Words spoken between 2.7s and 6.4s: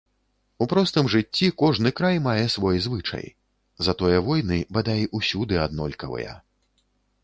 звычай, затое войны, бадай, усюды аднолькавыя.